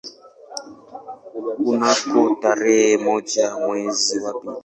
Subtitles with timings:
[1.63, 4.53] Kunako tarehe moja mwezi wa pili